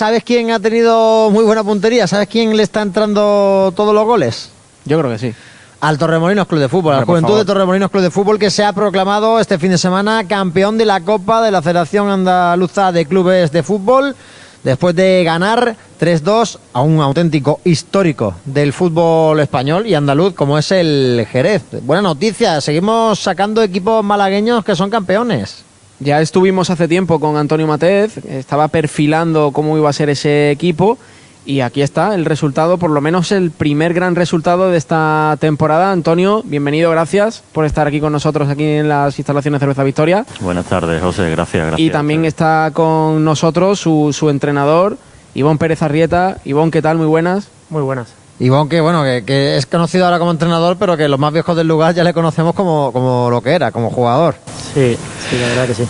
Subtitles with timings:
[0.00, 2.06] ¿sabes quién ha tenido muy buena puntería?
[2.06, 4.48] ¿Sabes quién le está entrando todos los goles?
[4.86, 5.34] Yo creo que sí.
[5.82, 8.72] Al Torremolinos Club de Fútbol, al Juventud de Torremolinos Club de Fútbol, que se ha
[8.72, 13.52] proclamado este fin de semana campeón de la Copa de la Federación Andaluza de Clubes
[13.52, 14.16] de Fútbol,
[14.64, 20.72] después de ganar 3-2 a un auténtico histórico del fútbol español y andaluz, como es
[20.72, 21.62] el Jerez.
[21.82, 25.62] Buena noticia, seguimos sacando equipos malagueños que son campeones.
[26.00, 30.96] Ya estuvimos hace tiempo con Antonio Matez, estaba perfilando cómo iba a ser ese equipo
[31.44, 35.92] y aquí está el resultado, por lo menos el primer gran resultado de esta temporada.
[35.92, 40.24] Antonio, bienvenido, gracias por estar aquí con nosotros aquí en las instalaciones de Cerveza Victoria.
[40.40, 41.86] Buenas tardes, José, gracias, gracias.
[41.86, 44.96] Y también está con nosotros su, su entrenador,
[45.34, 46.38] Ivón Pérez Arrieta.
[46.46, 46.96] Ivón, ¿qué tal?
[46.96, 47.48] Muy buenas.
[47.68, 48.08] Muy buenas.
[48.38, 51.68] Ivón, que bueno, que, es conocido ahora como entrenador, pero que los más viejos del
[51.68, 54.36] lugar ya le conocemos como, como lo que era, como jugador.
[54.74, 54.96] Sí,
[55.28, 55.88] sí, la verdad que sí.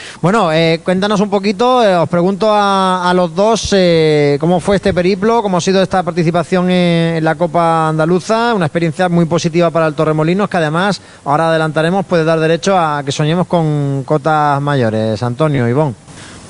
[0.20, 4.92] bueno, eh, cuéntanos un poquito, eh, os pregunto a, los dos eh, cómo fue este
[4.92, 9.86] periplo, cómo ha sido esta participación en, la Copa Andaluza, una experiencia muy positiva para
[9.86, 15.22] el Torremolinos, que además, ahora adelantaremos, puede dar derecho a que soñemos con cotas mayores.
[15.22, 15.94] Antonio, Ivón.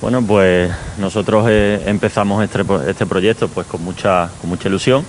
[0.01, 5.05] Bueno, pues nosotros empezamos este, este, proyecto pues con mucha, con mucha ilusión.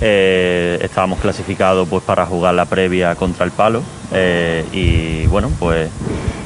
[0.00, 3.82] Estábamos clasificados pues para jugar la previa contra el Palo
[4.72, 5.90] y bueno pues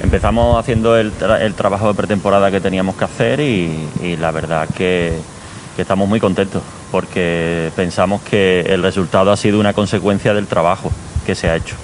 [0.03, 1.13] empezamos haciendo el,
[1.55, 5.19] trabajo de pretemporada que teníamos que hacer y, la verdad que,
[5.79, 10.93] estamos muy contentos porque pensamos que el resultado ha sido una consecuencia del trabajo
[11.25, 11.75] que se ha hecho.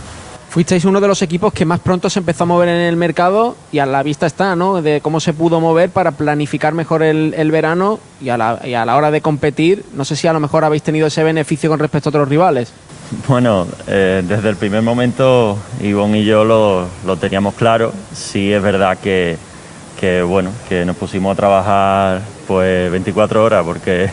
[0.48, 3.56] Fuisteis uno de los equipos que más pronto se empezó a mover en el mercado
[3.72, 4.80] y a la vista está, ¿no?
[4.80, 8.84] De cómo se pudo mover para planificar mejor el, verano y a, la, y a
[8.86, 9.84] la hora de competir.
[9.94, 12.72] No sé si a lo mejor habéis tenido ese beneficio con respecto a otros rivales.
[13.28, 17.92] Bueno, eh, desde el primer momento Ivonne y yo lo, teníamos claro.
[18.12, 19.36] Sí es verdad que,
[20.22, 24.10] bueno, que nos pusimos a trabajar pues 24 horas porque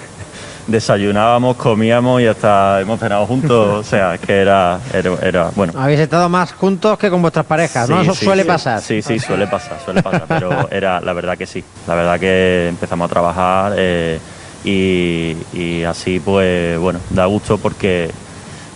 [0.67, 3.80] desayunábamos, comíamos y hasta hemos cenado juntos.
[3.80, 5.73] o sea, que era, era, bueno.
[5.75, 8.02] Habéis estado más juntos que con vuestras parejas, ¿no?
[8.02, 8.82] Eso suele pasar.
[8.82, 10.26] Sí, sí, suele pasar, suele pasar.
[10.27, 11.64] pero era la verdad que sí.
[11.88, 14.20] La verdad que empezamos a trabajar eh,
[14.64, 18.11] y, y así, pues, bueno, da gusto porque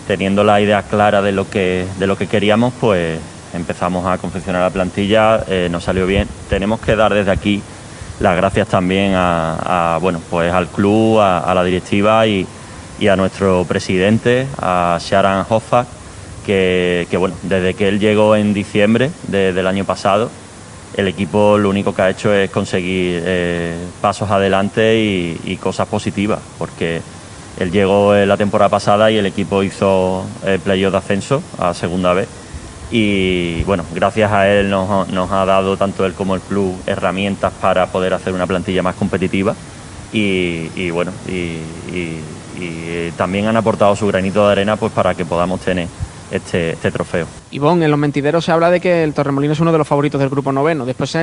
[0.06, 3.18] teniendo la idea clara de lo que, de lo que queríamos, pues
[3.52, 6.28] empezamos a confeccionar la plantilla, eh, nos salió bien.
[6.48, 7.62] Tenemos que dar desde aquí
[8.20, 12.46] las gracias también a, bueno, pues al club, a, la directiva y,
[13.08, 15.86] a nuestro presidente, a Sharan Hoffa,
[16.44, 20.30] que, bueno, desde que él llegó en diciembre del año pasado,
[20.96, 25.86] el equipo lo único que ha hecho es conseguir eh, pasos adelante y, y cosas
[25.86, 27.02] positivas, porque
[27.58, 32.14] él llegó la temporada pasada y el equipo hizo el playoff de ascenso a segunda
[32.14, 32.28] vez.
[32.90, 37.86] Y bueno, gracias a él nos, ha dado tanto él como el club herramientas para
[37.86, 39.54] poder hacer una plantilla más competitiva.
[40.12, 41.58] Y, bueno, y,
[43.16, 45.86] también han aportado su granito de arena pues para que podamos tener
[46.30, 47.26] este, este trofeo.
[47.50, 50.20] Ivonne, en los mentideros se habla de que el Torremolino es uno de los favoritos
[50.20, 50.84] del grupo noveno.
[50.86, 51.16] Después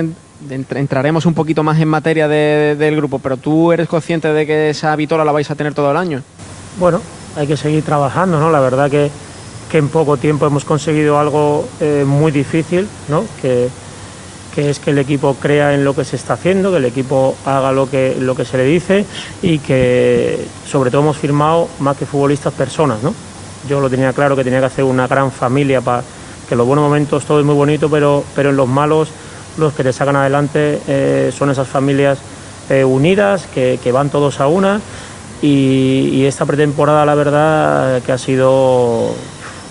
[0.50, 4.96] entraremos un poquito más en materia del grupo, pero tú eres consciente de que esa
[4.96, 6.22] vitola la vais a tener todo el año.
[6.80, 7.02] Bueno,
[7.36, 8.52] hay que seguir trabajando, ¿no?
[8.52, 9.10] La verdad que,
[9.74, 13.26] en poco tiempo hemos conseguido algo eh, muy difícil, ¿no?
[13.42, 13.70] Que,
[14.54, 17.36] que es que el equipo crea en lo que se está haciendo, que el equipo
[17.46, 19.06] haga lo que, lo que se le dice
[19.42, 23.14] y que sobre todo hemos firmado más que futbolistas personas, ¿no?
[23.68, 26.04] yo lo tenía claro que tenía que hacer una gran familia para
[26.48, 29.10] que en los buenos momentos todo es muy bonito, pero, pero en los malos
[29.58, 32.20] los que te sacan adelante eh, son esas familias
[32.70, 34.82] eh, unidas, que, van todos a una.
[35.42, 39.14] Y, esta pretemporada, la verdad, que ha sido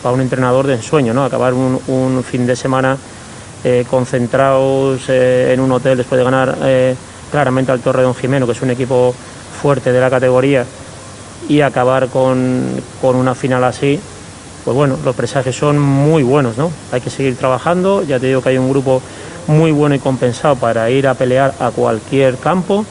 [0.05, 1.25] para un entrenador de ensueño, ¿no?
[1.25, 2.97] Acabar un, fin de semana
[3.65, 6.57] eh, concentrados en un hotel después de ganar
[7.33, 9.13] claramente al Torre Don Jimeno, que es un equipo
[9.61, 10.65] fuerte de la categoría
[11.49, 13.99] y acabar con, una final así,
[14.65, 16.71] pues bueno, los presagios son muy buenos, ¿no?
[16.93, 19.03] Hay que seguir trabajando, ya te digo que hay un grupo
[19.47, 22.87] muy bueno y compensado para ir a pelear a cualquier campo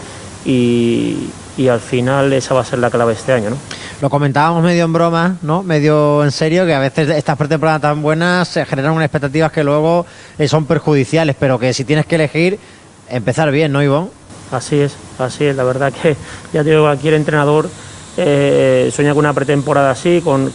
[0.46, 1.30] y,
[1.70, 3.58] al final esa va a ser la clave este año, ¿no?
[4.04, 5.64] Lo comentábamos medio en broma, ¿no?
[5.64, 9.64] Medio en serio, que a veces estas pretemporadas tan buenas se generan unas expectativas que
[9.64, 10.06] luego
[10.38, 12.60] eh, son perjudiciales, pero que si tienes que elegir,
[13.08, 14.10] empezar bien, ¿no, Ivonne?
[14.52, 15.56] Así es, así es.
[15.56, 16.18] La verdad que
[16.52, 17.70] ya digo, cualquier entrenador
[18.18, 20.52] eh, sueña con una pretemporada así, con,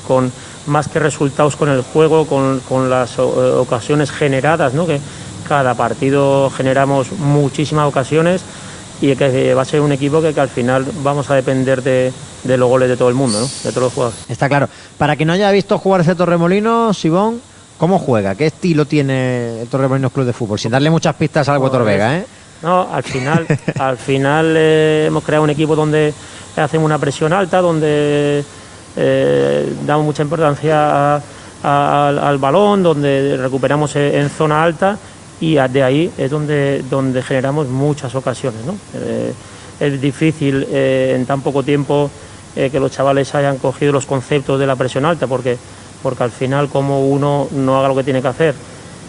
[0.67, 4.87] más que resultados con el juego, con, las ocasiones generadas, ¿no?
[4.87, 5.01] que
[5.49, 8.43] cada partido generamos muchísimas ocasiones
[9.00, 12.12] y que va a ser un equipo que, al final vamos a depender de,
[12.45, 13.47] los goles de todo el mundo, ¿no?
[13.47, 14.21] de todos los jugadores.
[14.29, 14.69] Está claro.
[14.97, 17.41] Para quien no haya visto jugar ese Torremolino, Sibón,
[17.79, 18.35] ¿cómo juega?
[18.35, 20.59] ¿Qué estilo tiene el Torremolinos Club de Fútbol?
[20.59, 22.27] Sin darle muchas pistas al Pues, Vega, ¿eh?
[22.62, 23.47] No, al final,
[23.79, 26.12] al final eh, hemos creado un equipo donde
[26.56, 28.44] hacemos una presión alta, donde
[28.97, 31.23] eh, damos mucha importancia
[31.62, 34.99] al, balón, donde recuperamos en zona alta
[35.40, 38.64] y de ahí es donde, donde generamos muchas ocasiones.
[38.64, 38.76] ¿no?
[38.94, 39.32] Eh,
[39.81, 42.11] es difícil en tan poco tiempo
[42.55, 45.56] que los chavales hayan cogido los conceptos de la presión alta, porque,
[46.02, 48.56] porque al final como uno no haga lo que tiene que hacer,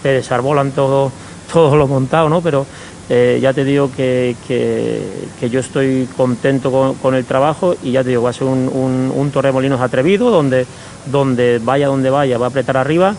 [0.04, 1.12] te desarbolan todo,
[1.52, 2.42] todo lo montado, ¿no?
[2.42, 2.68] pero
[3.12, 8.10] eh, ya te digo que, que, yo estoy contento con, el trabajo y ya te
[8.10, 10.68] digo, va a ser un, un, Torremolinos atrevido, donde,
[11.08, 13.16] donde vaya donde vaya, va a apretar arriba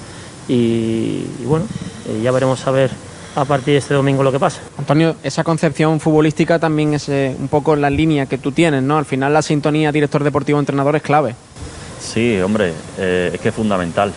[0.52, 1.66] y, bueno,
[2.08, 2.90] eh, ya veremos a ver
[3.36, 4.60] a partir de este domingo lo que pasa.
[4.76, 8.98] Antonio, esa concepción futbolística también es eh, un poco la línea que tú tienes, ¿no?
[8.98, 11.34] Al final la sintonía director deportivo-entrenador es clave.
[12.00, 14.12] Sí, hombre, es que es fundamental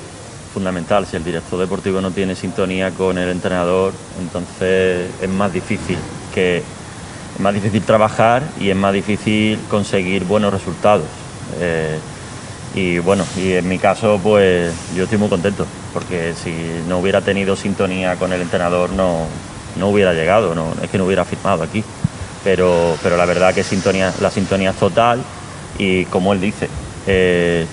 [0.54, 1.06] fundamental.
[1.06, 3.92] Si el director deportivo no tiene sintonía con el entrenador,
[4.22, 5.98] entonces es más difícil
[6.34, 11.06] que es más difícil trabajar y es más difícil conseguir buenos resultados.
[11.60, 11.98] Eh,
[12.76, 16.52] y bueno, y en mi caso, pues yo estoy muy contento, porque si
[16.88, 19.28] no hubiera tenido sintonía con el entrenador no,
[19.78, 21.84] no hubiera llegado, no, es que no hubiera firmado aquí.
[22.44, 25.24] Pero, pero la verdad que sintonía, la sintonía es total
[25.78, 26.68] y como él dice,
[27.08, 27.66] eh,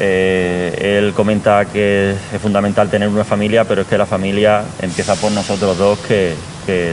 [0.00, 5.14] eh, él comenta que es fundamental tener una familia, pero es que la familia empieza
[5.14, 6.34] por nosotros dos, que,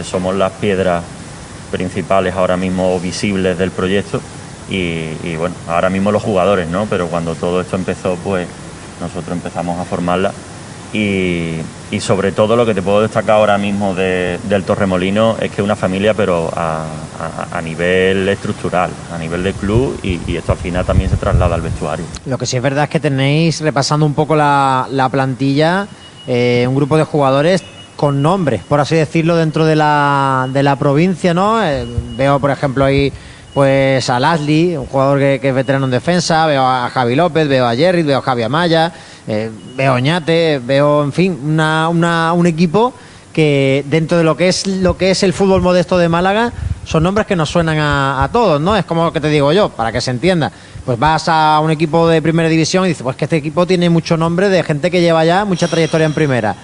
[0.04, 1.04] somos las piedras
[1.72, 4.22] principales ahora mismo visibles del proyecto.
[4.70, 6.86] Y, bueno, ahora mismo los jugadores, ¿no?
[6.88, 8.48] Pero cuando todo esto empezó, pues
[9.02, 10.32] nosotros empezamos a formarla
[10.94, 11.60] y,
[12.00, 15.76] sobre todo lo que te puedo destacar ahora mismo del Torremolino es que es una
[15.76, 16.86] familia, pero a,
[17.64, 22.06] nivel estructural, a nivel de club, y, esto al final también se traslada al vestuario.
[22.26, 25.88] Lo que sí es verdad es que tenéis, repasando un poco la, plantilla,
[26.28, 27.64] eh, un grupo de jugadores
[27.96, 31.62] con nombres, por así decirlo, dentro de la, de la provincia, ¿no?
[31.62, 33.12] Eh, veo, por ejemplo, ahí
[33.54, 37.66] pues a Lasli, un jugador que, es veterano en defensa, veo a Javi López, veo
[37.66, 38.92] a Jerry, veo a Javi Amaya,
[39.28, 42.94] eh, veo a Oñate, veo, en fin, una, una, un equipo
[43.34, 46.52] que dentro de lo que es lo que es el fútbol modesto de Málaga
[46.86, 48.76] son nombres que nos suenan a, todos, ¿no?
[48.76, 50.52] Es como lo que te digo yo, para que se entienda.
[50.84, 53.92] Pues vas a un equipo de primera división y dices, pues que este equipo tiene
[53.92, 56.56] mucho nombre de gente que lleva ya mucha trayectoria en primera.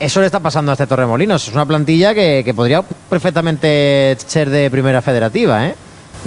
[0.00, 1.46] Eso le está pasando a este Torremolinos.
[1.46, 5.76] Es una plantilla que, que podría perfectamente ser de primera federativa, ¿eh?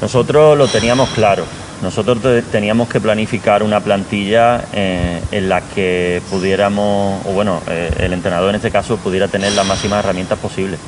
[0.02, 1.46] Nosotros lo teníamos claro.
[1.82, 2.20] Nosotros
[2.52, 8.50] teníamos que planificar una plantilla eh, en la que pudiéramos, o bueno, eh, el entrenador
[8.50, 10.80] en este caso pudiera tener las máximas herramientas posibles,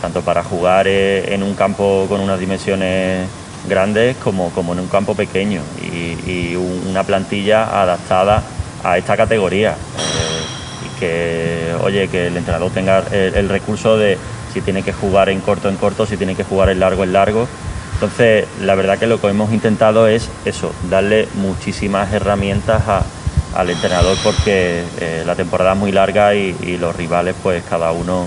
[0.00, 3.28] tanto para jugar eh, en un campo con unas dimensiones
[3.68, 8.42] grandes como, como en un campo pequeño y, una plantilla adaptada
[8.82, 9.76] a esta categoría.
[10.84, 14.18] y que, oye, que el entrenador tenga el recurso de
[14.52, 17.12] si tiene que jugar en corto en corto, si tiene que jugar en largo en
[17.12, 17.46] largo
[18.00, 22.82] entonces, la verdad que lo que hemos intentado es eso, darle muchísimas herramientas
[23.54, 28.24] al entrenador porque eh, la temporada es muy larga y, los rivales, pues cada uno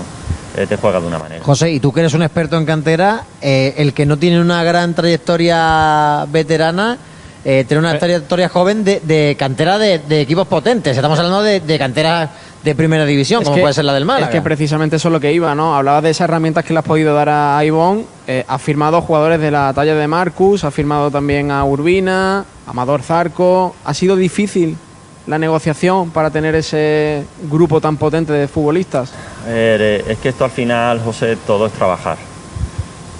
[0.56, 1.44] eh, te juega de una manera.
[1.44, 4.62] José, y tú que eres un experto en cantera, eh, el que no tiene una
[4.62, 6.96] gran trayectoria veterana,
[7.42, 10.96] tiene una trayectoria joven de, cantera de, equipos potentes.
[10.96, 12.30] Estamos hablando de, de cantera
[12.64, 14.26] de primera división, como puede ser la del Málaga.
[14.26, 15.76] Es que precisamente eso es lo que iba, ¿no?
[15.76, 18.06] Hablaba de esas herramientas que le has podido dar a Ivonne.
[18.26, 23.02] Eh, ha firmado jugadores de la talla de Marcus, ha firmado también a Urbina, Amador
[23.02, 23.76] Zarco.
[23.84, 24.78] Ha sido difícil
[25.26, 29.12] la negociación para tener ese grupo tan potente de futbolistas.
[29.46, 32.16] Eh, es que esto al final, José, todo es trabajar.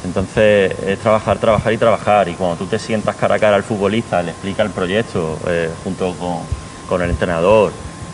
[0.06, 2.28] Entonces es trabajar, trabajar y trabajar.
[2.28, 5.68] Y cuando tú te sientas cara a cara al futbolista, le explica el proyecto eh,
[5.82, 6.38] junto con,
[6.88, 7.72] con el entrenador,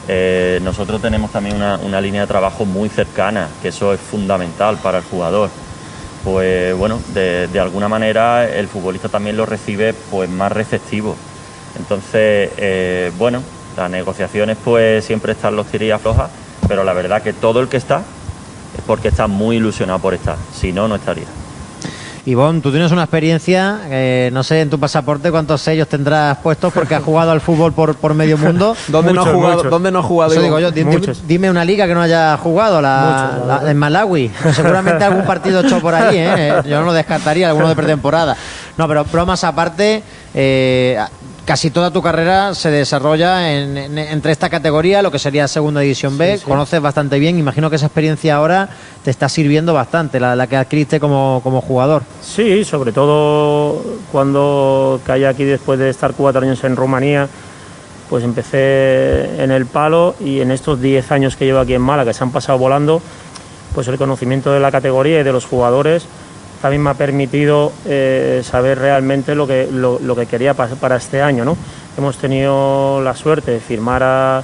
[0.09, 4.99] eh, nosotros tenemos también una, línea de trabajo muy cercana, que eso es fundamental para
[4.99, 5.51] el jugador.
[6.25, 11.17] Pues bueno, de, alguna manera el futbolista también lo recibe pues más receptivo.
[11.79, 13.43] Entonces, eh, bueno,
[13.77, 16.31] las negociaciones pues siempre están los tirillas flojas,
[16.69, 18.03] pero la verdad que todo el que está
[18.77, 21.40] es porque está muy ilusionado por estar, si no, no estaría.
[22.27, 26.73] Ivonne, tú tienes una experiencia, eh, no sé en tu pasaporte cuántos sellos tendrás puestos
[26.73, 28.77] porque has jugado al fútbol por, por medio mundo.
[28.89, 30.33] ¿Dónde, no has jugado, ¿Dónde no has jugado?
[30.33, 34.31] Eso digo yo, dime una liga que no haya jugado, la, en Malawi.
[34.53, 36.63] Seguramente algún partido hecho por ahí, ¿eh?
[36.67, 38.37] yo no lo descartaría, alguno de pretemporada.
[38.77, 40.03] No, pero bromas aparte,
[40.35, 40.99] eh,
[41.45, 46.41] casi toda tu carrera se desarrolla entre esta categoría, lo que sería Segunda División B.
[46.45, 47.39] Conoces bastante bien.
[47.39, 48.69] Imagino que esa experiencia ahora
[49.05, 52.03] te está sirviendo bastante, la, que adquiriste como, jugador.
[52.23, 53.83] Sí, sobre todo
[54.13, 57.29] cuando caí aquí después de estar cuatro años en Rumanía.
[58.09, 62.11] Pues empecé en el palo y en estos diez años que llevo aquí en Málaga,
[62.11, 63.01] que se han pasado volando,
[63.73, 66.07] pues el conocimiento de la categoría y de los jugadores
[66.61, 71.45] también me ha permitido eh, saber realmente lo que, lo, que quería para, este año.
[71.45, 71.57] ¿no?
[71.97, 74.43] Hemos tenido la suerte de firmar a,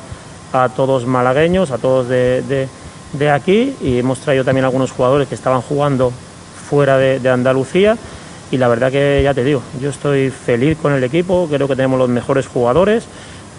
[0.75, 2.69] todos malagueños, a todos de,
[3.31, 6.11] aquí y hemos traído también algunos jugadores que estaban jugando
[6.71, 7.99] fuera de, Andalucía
[8.51, 11.77] y la verdad que ya te digo, yo estoy feliz con el equipo, creo que
[11.77, 13.05] tenemos los mejores jugadores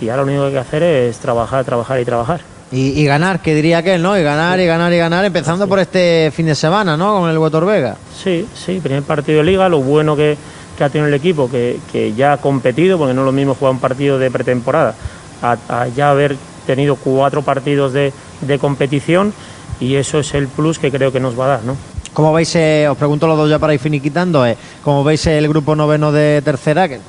[0.01, 2.56] y ahora lo único que hay que hacer es trabajar, trabajar y trabajar.
[2.69, 4.17] Y, ganar, que diría aquel, ¿no?
[4.17, 7.19] Y ganar, y ganar, y ganar, empezando por este fin de semana, ¿no?
[7.19, 7.95] Con el Huetor Vega.
[8.21, 10.37] Sí, sí, primer partido de liga, lo bueno que,
[10.79, 13.79] ha tenido el equipo, que, ya ha competido, porque no es lo mismo jugar un
[13.79, 14.95] partido de pretemporada,
[15.41, 19.33] a, ya haber tenido cuatro partidos de, de competición,
[19.79, 21.77] y eso es el plus que creo que nos va a dar, ¿no?
[22.17, 25.47] ¿Cómo veis, eh, os pregunto los dos ya para ir finiquitando, eh, cómo veis el
[25.47, 26.89] grupo noveno de tercera?
[26.89, 26.99] Que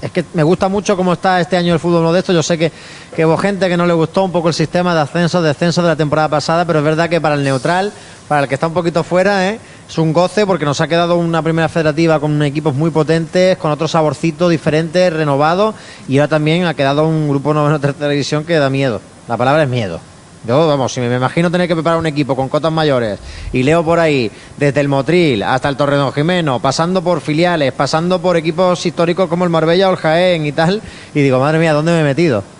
[0.00, 2.32] es que me gusta mucho cómo está este año el fútbol modesto.
[2.32, 2.72] Yo sé que,
[3.14, 5.88] que hubo gente que no le gustó un poco el sistema de ascenso, descenso de
[5.88, 7.92] la temporada pasada, pero es verdad que para el neutral,
[8.26, 11.18] para el que está un poquito fuera, eh, es un goce porque nos ha quedado
[11.18, 15.74] una primera federativa con equipos muy potentes, con otro saborcito diferente, renovado,
[16.08, 19.02] y ahora también ha quedado un grupo noveno de tercera división que da miedo.
[19.28, 20.00] La palabra es miedo.
[20.46, 23.18] Yo, vamos, si me imagino tener que preparar un equipo con cotas mayores
[23.52, 28.20] y leo por ahí desde el Motril hasta el Torredón Jimeno, pasando por filiales, pasando
[28.20, 30.82] por equipos históricos como el Marbella o el Jaén y tal,
[31.14, 32.53] y digo, madre mía, ¿dónde me he metido?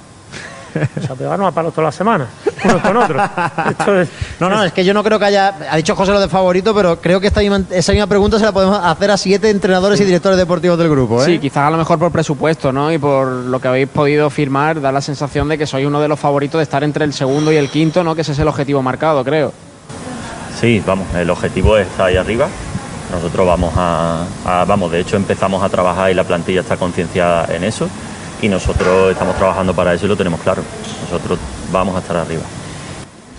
[0.99, 2.27] O sea, pegarnos a palos toda la semana,
[2.65, 3.23] unos con otros.
[4.41, 5.55] no, no, es que yo no creo que haya.
[5.71, 8.53] Ha dicho José lo de favorito, pero creo que esta esa misma pregunta se la
[8.53, 11.23] podemos hacer a siete entrenadores y directores deportivos del grupo.
[11.23, 11.27] ¿eh?
[11.27, 12.93] Sí, quizás a lo mejor por presupuesto, ¿no?
[12.93, 16.09] Y por lo que habéis podido firmar, da la sensación de que soy uno de
[16.09, 18.15] los favoritos de estar entre el segundo y el quinto, ¿no?
[18.15, 19.53] Que ese es el objetivo marcado, creo.
[20.61, 22.49] Sí, vamos, el objetivo está ahí arriba.
[23.13, 27.55] Nosotros vamos a, a vamos, de hecho empezamos a trabajar y la plantilla está concienciada
[27.55, 27.89] en eso
[28.43, 30.63] y nosotros estamos trabajando para eso y lo tenemos claro.
[31.11, 31.39] Nosotros
[31.73, 32.43] vamos a estar arriba.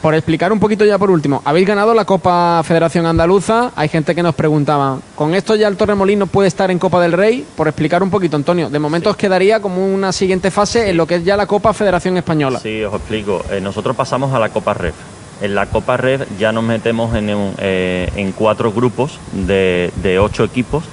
[0.01, 4.13] Por explicar un poquito ya por último, habéis ganado la Copa Federación Andaluza, hay gente
[4.13, 7.43] que nos preguntaba, ¿con esto ya el Torremolino puede estar en Copa del Rey?
[7.55, 11.07] Por explicar un poquito, Antonio, de momento os quedaría como una siguiente fase en lo
[11.07, 12.59] que es ya la Copa Federación Española.
[12.59, 14.93] Sí, os explico, eh, nosotros pasamos a la Copa Ref.
[15.41, 20.43] En la Copa Red ya nos metemos en, eh, en cuatro grupos de, de ocho
[20.43, 20.83] equipos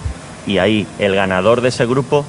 [0.47, 2.25] y ahí el ganador de ese grupo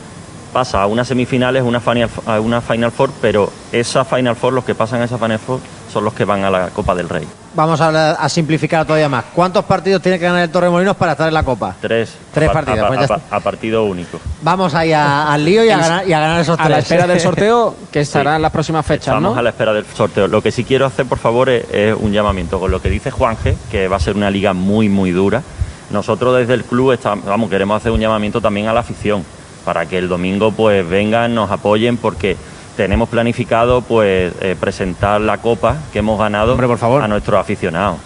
[0.53, 4.63] pasa a unas semifinales, una final, a una Final Four, pero esa Final Four, los
[4.63, 5.59] que pasan a esa Final Four,
[5.91, 7.27] son los que van a la Copa del Rey.
[7.55, 9.25] Vamos a, a simplificar todavía más.
[9.33, 11.75] ¿Cuántos partidos tiene que ganar el Torremolinos para estar en la Copa?
[11.79, 12.15] Tres.
[12.33, 12.87] Tres partidos.
[12.87, 14.19] Pues a, partido único.
[14.41, 16.65] Vamos ahí al lío y a, ganar, y a ganar esos tres.
[16.65, 19.73] A la espera del sorteo, que estará en las próximas fechas, Vamos a la espera
[19.73, 20.27] del sorteo.
[20.27, 23.55] Lo que sí quiero hacer, por favor, es, un llamamiento con lo que dice Juanje,
[23.69, 25.43] que va a ser una liga muy, muy dura.
[25.91, 29.23] Nosotros desde el club estamos, vamos, queremos hacer un llamamiento también a la afición
[29.65, 32.37] para que el domingo pues vengan, nos apoyen porque
[32.75, 36.57] tenemos planificado pues eh, presentar la copa que hemos ganado
[37.01, 37.97] a nuestros aficionados.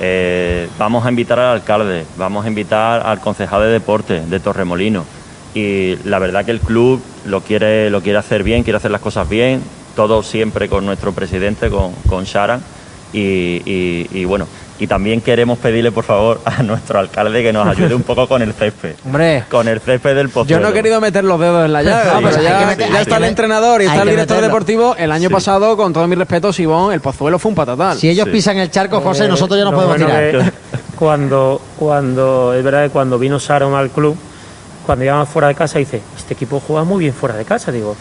[0.00, 5.04] Eh, vamos a invitar al alcalde, vamos a invitar al concejal de deporte de Torremolino.
[5.54, 9.02] Y la verdad que el club lo quiere, lo quiere hacer bien, quiere hacer las
[9.02, 9.62] cosas bien,
[9.94, 12.62] todo siempre con nuestro presidente, con, con Sharan
[13.12, 14.46] y bueno,
[14.82, 18.42] y también queremos pedirle, por favor, a nuestro alcalde que nos ayude un poco con
[18.42, 18.96] el césped.
[19.06, 19.44] Hombre.
[19.48, 20.48] Con el césped del Pozuelo.
[20.48, 23.80] Yo no he querido meter los dedos en la llaga, pero ya, está el entrenador
[23.80, 24.96] y está el director deportivo.
[24.98, 27.96] El año pasado, con todo mi respeto, Sibón, el Pozuelo fue un patatal.
[27.96, 30.52] Si ellos pisan el charco, José, nosotros ya no, podemos tirar.
[30.98, 34.16] cuando, cuando, es verdad que cuando vino Sharon al club,
[34.84, 37.70] cuando íbamos fuera de casa, dice, este equipo juega muy bien fuera de casa.
[37.70, 37.94] Digo,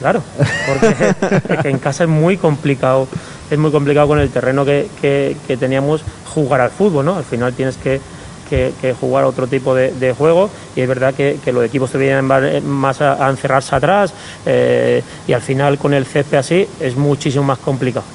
[0.00, 0.22] claro,
[0.68, 3.08] porque en casa es muy complicado
[3.50, 6.02] es muy complicado con el terreno que, que, teníamos
[6.34, 7.16] jugar al fútbol, ¿no?
[7.16, 8.00] Al final tienes que,
[8.48, 13.00] que, jugar otro tipo de, juego y es verdad que, los equipos se vienen más
[13.00, 14.12] a, encerrarse atrás
[14.44, 18.06] eh, y al final con el césped así es muchísimo más complicado.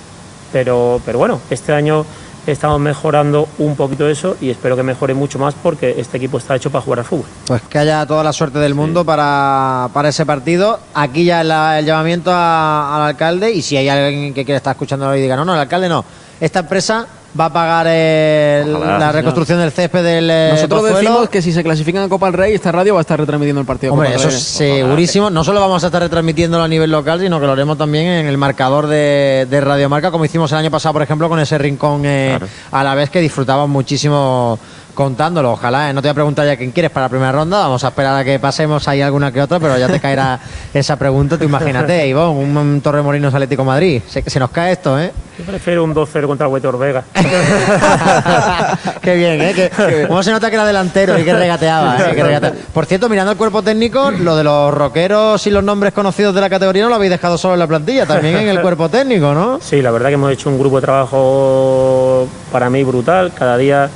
[0.51, 2.05] Pero, pero bueno, este año
[2.47, 6.55] estamos mejorando un poquito eso y espero que mejore mucho más porque este equipo está
[6.55, 7.25] hecho para jugar al fútbol.
[7.45, 10.79] Pues que haya toda la suerte del mundo para, ese partido.
[10.93, 15.21] Aquí ya el llamamiento al alcalde y si hay alguien que quiere estar escuchando y
[15.21, 16.03] diga, no, no, el alcalde no.
[16.39, 17.07] Esta empresa
[17.39, 22.03] va a pagar la reconstrucción del césped del eh, Nosotros decimos que si se clasifican
[22.03, 23.93] a Copa del Rey, esta radio va a estar retransmitiendo el partido.
[23.93, 25.29] Hombre, eso es segurísimo.
[25.29, 28.27] No solo vamos a estar retransmitiéndolo a nivel local, sino que lo haremos también en
[28.27, 31.57] el marcador de, de Radio Marca, como hicimos el año pasado, por ejemplo, con ese
[31.57, 32.39] rincón eh,
[32.71, 34.59] a la vez que disfrutaban muchísimo
[34.93, 35.53] contándolo.
[35.53, 35.93] Ojalá, ¿eh?
[35.93, 38.17] no te voy a preguntar ya quién quieres para la primera ronda, vamos a esperar
[38.17, 40.39] a que pasemos ahí alguna que otra, pero ya te caerá
[40.73, 41.37] esa pregunta.
[41.37, 44.01] Tú imagínate, Ivonne, un Torremolinos Atlético Madrid.
[44.07, 45.11] Se, se nos cae esto, ¿eh?
[45.41, 47.03] Yo prefiero un 2-0 contra Huetor Vega.
[49.01, 49.53] Qué bien, ¿eh?
[49.55, 51.97] Que, ¿Cómo se nota que era delantero y que regateaba?
[51.97, 52.15] ¿eh?
[52.15, 52.55] Que regateaba.
[52.73, 56.41] Por cierto, mirando el cuerpo técnico, lo de los rockeros y los nombres conocidos de
[56.41, 59.33] la categoría no lo habéis dejado solo en la plantilla, también en el cuerpo técnico,
[59.33, 59.59] ¿no?
[59.61, 63.31] Sí, la verdad que hemos hecho un grupo de trabajo para mí brutal.
[63.33, 63.89] Cada día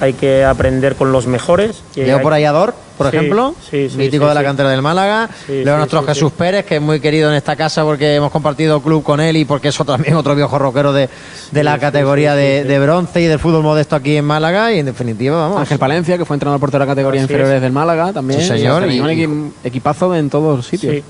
[0.00, 1.82] hay que aprender con los mejores.
[1.94, 4.46] Y Leo hay- por Ayador, por Sí, ejemplo, sí, sí, mítico sí, de la sí.
[4.46, 5.28] cantera del Málaga.
[5.46, 6.34] Sí, nuestro sí, Jesús sí.
[6.38, 9.44] Pérez, que es muy querido en esta casa porque hemos compartido club con él y
[9.44, 11.08] porque es otro- también otro viejo rockero de,
[11.50, 12.68] de la sí, categoría sí, de, sí, sí.
[12.68, 14.72] de bronce y del fútbol modesto aquí en Málaga.
[14.72, 15.58] Y en definitiva, vamos.
[15.60, 17.62] Ángel Palencia, que fue entrenador portero de la categoría Así inferiores es.
[17.62, 18.40] del Málaga también.
[18.40, 20.94] Sí, señor, Y un equi- equipazo en todos sitios.
[20.94, 21.02] Sí,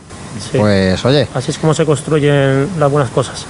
[0.53, 0.59] sí.
[0.59, 3.47] Pues oye, Así es como se construyen las buenas cosas.